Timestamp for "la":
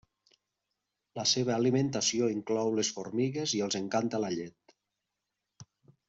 1.17-1.25, 4.25-4.31